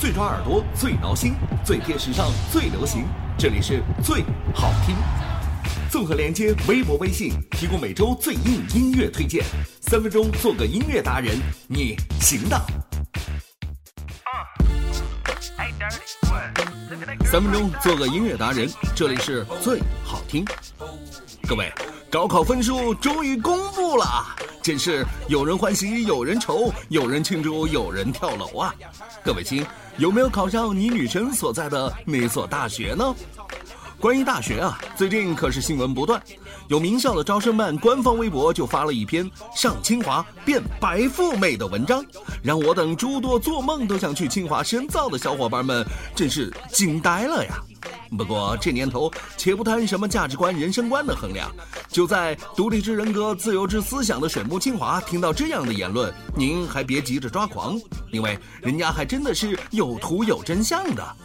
[0.00, 3.04] 最抓耳朵，最挠心，最贴时尚，最流行。
[3.36, 4.96] 这里是最好听。
[5.90, 9.44] 综合连接微博、微信，提供每周最硬音乐推荐。
[9.82, 11.38] 三分钟做个音乐达人，
[11.68, 12.58] 你行的。
[17.26, 20.42] 三分钟做个音乐达人，这里是最好听。
[21.46, 21.70] 各位，
[22.10, 24.06] 高考分数终于公布了，
[24.62, 28.74] 真是有人欢喜有人愁，有人庆祝有人跳楼啊！
[29.24, 29.64] 各位亲，
[29.96, 33.14] 有没有考上你女神所在的那所大学呢？
[34.00, 36.20] 关于大学啊，最近可是新闻不断，
[36.68, 42.02] 有名校的招生办官方微博就发了一篇上清华变白富美的文章，
[42.42, 47.60] 让我等诸多做梦都想去清华深造的小伙伴们真是惊呆了呀！
[48.16, 51.50] 不过这年头，且不谈什么价值观、人生观的衡量，
[51.90, 57.78] 就在独立之人格、自由之思想的水木清华，听到这样的言论，您还别急着抓狂，
[58.10, 61.16] 因为人家还真的是有图有真相的。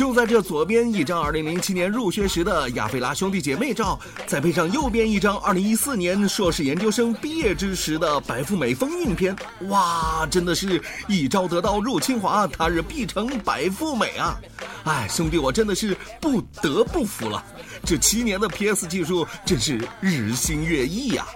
[0.00, 9.36] 就在这左边一张2007年入学时的亚非拉兄弟姐妹照，再配上右边一张2014年硕士研究生毕业之时的白富美风韵片，
[9.68, 14.40] 哇，真的是一朝得道入清华，他日必成白富美啊！
[14.84, 17.44] 哎，兄弟，我真的是不得不服了，
[17.84, 21.26] 这七年的 PS 技术真是日新月异呀！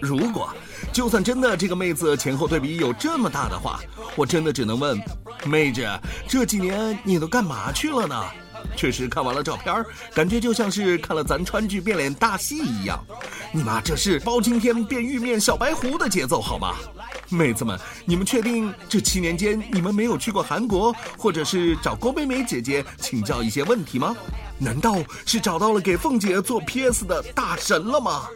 [0.00, 0.48] 如果
[0.92, 3.80] 就算真的这个妹子前后对比有这么大的话，
[4.16, 5.00] 我真的只能问，
[5.44, 5.86] 妹子
[6.28, 8.24] 这几年你都干嘛去了呢？
[8.76, 13.02] 确实看完了照片，感觉就像是看了咱川剧变脸大戏一样。
[13.52, 16.74] 你妈这是包青天变玉面小白狐的节奏好吗？
[17.28, 24.14] 妹子们，你们确定这七年间你们没有去过韩国，或者是找郭美美姐姐请教一些问题吗？
[24.58, 28.26] 难道是找到了给凤姐做 PS 的大神了吗？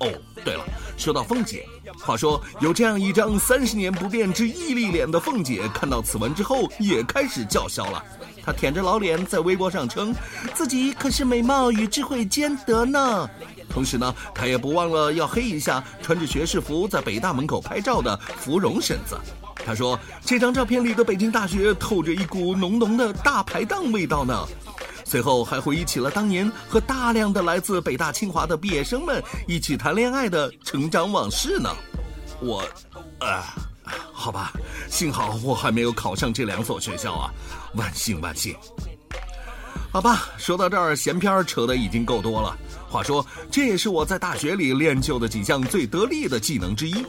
[0.00, 0.12] 哦，
[0.44, 0.64] 对了，
[0.96, 1.66] 说到凤姐，
[2.04, 8.04] 话说有这样一张三十年不变之毅力脸的凤姐，看到此文之后也开始叫嚣了。
[8.44, 10.14] 她舔着老脸在微博上称，
[10.54, 13.28] 自己可是美貌与智慧兼得呢。
[13.70, 19.18] 同时呢，她也不忘了要黑一下穿着学士服在北大门口拍照的芙蓉婶子。
[19.64, 24.46] 她说，这张照片里的北京大学透着一股浓浓的大排档味道呢。
[25.08, 31.70] 随后还回忆起了当年和大量的来自北大清华的毕业生们一起谈恋爱的成长往事呢。
[32.40, 32.68] 我，
[33.20, 33.40] 呃，
[34.12, 34.52] 好吧，
[34.90, 37.30] 幸好我还没有考上这两所学校啊，
[37.74, 38.56] 万幸万幸。
[39.92, 42.58] 好吧，说到这儿，闲篇扯的已经够多了。
[42.90, 47.06] 话说，这也是我在大学里练就的几项最得力的技能之一。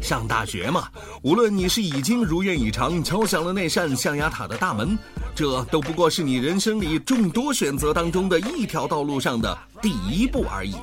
[0.00, 0.88] 上大学嘛，
[1.22, 4.98] 无论你是已经如愿以偿敲响了那扇象牙塔的大门，
[5.34, 10.74] 这都不过是你人生里众多选择当中的一条道路上的第一步而已。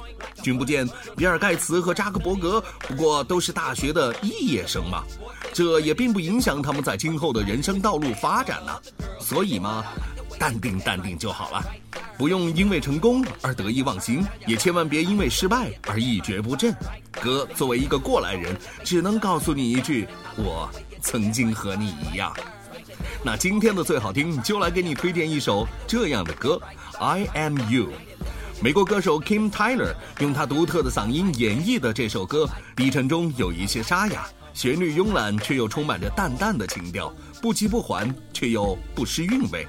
[0.41, 5.03] 君不见，比尔盖茨和扎克伯格不过都是大学的肄业生嘛，
[5.53, 8.71] 这也并不影响他们在今后的人生道路发展呢。
[9.19, 9.85] 所以嘛，
[10.39, 11.63] 淡定淡定就好了。
[12.17, 16.73] 不用因为成功而得意忘形，也千万别因为失败而一蹶不振。
[17.11, 20.69] 哥，作为一个过来人，只能告诉你一句：我
[21.01, 22.31] 曾经和你一样。
[23.23, 26.61] 那今天的最好听，就来给你推荐一首这样的歌，
[26.97, 27.85] 《I Am You》。
[28.63, 39.65] 美国歌手 Kim Tyler 用他独特的嗓音演绎的这首歌，低沉中有一些沙哑，旋律慵懒却又充满着淡淡的情调，不急不缓却又不失韵味。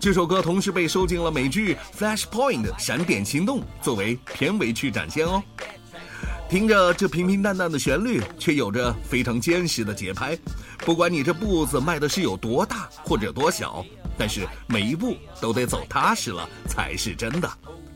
[0.00, 5.42] 这首歌同时被收进了美剧《Flashpoint》闪点行动作为片尾曲展现哦。
[6.48, 10.38] 听着这平平淡淡的旋律，却有着非常坚实的节拍。
[10.78, 13.84] 不管你这步子迈的是有多大或者多小，
[14.16, 17.50] 但是每一步都得走踏实了才是真的。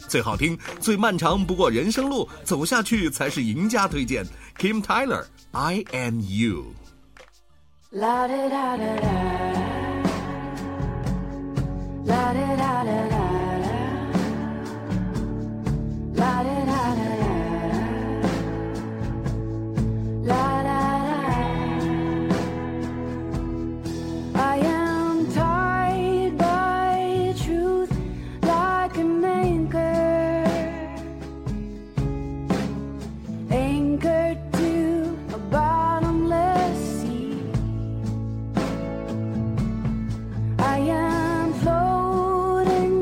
[0.09, 3.87] 最好听、最漫长不过人生路，走下去才是赢家。
[3.87, 4.27] 推荐
[4.59, 6.65] Kim Tyler，《I Am You》。
[7.93, 9.52] La da
[12.35, 13.02] da da da.
[42.63, 43.02] orang